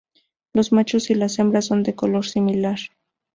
Los 0.53 0.71
machos 0.71 1.11
y 1.11 1.13
las 1.13 1.37
hembras 1.37 1.65
son 1.67 1.83
de 1.83 1.93
color 1.93 2.25
similar. 2.25 2.79